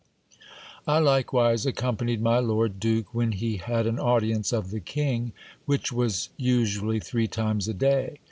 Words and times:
I 0.87 0.97
likewise 0.97 1.67
accompanied 1.67 2.23
my 2.23 2.39
lord 2.39 2.79
duke 2.79 3.13
when 3.13 3.33
he 3.33 3.57
had 3.57 3.85
an 3.85 3.99
audience 3.99 4.51
of 4.51 4.71
the 4.71 4.79
king, 4.79 5.31
which 5.67 5.91
was 5.91 6.29
usually 6.37 6.99
three 6.99 7.27
times 7.27 7.67
a 7.67 7.73
day. 7.75 8.17